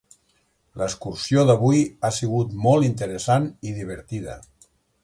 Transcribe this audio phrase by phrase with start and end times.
[0.81, 4.43] L'excursió d'avui ha sigut molt interessant i divertida.